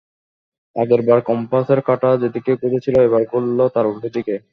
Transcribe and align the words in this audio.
আগেরবার 0.75 1.19
কম্পাসের 1.27 1.79
কাঁটা 1.81 2.09
যেদিকে 2.21 2.51
ঘুরেছিল, 2.61 2.95
এবার 3.01 3.21
ঘুরল 3.31 3.59
তার 3.75 3.85
উল্টোদিকে। 3.87 4.35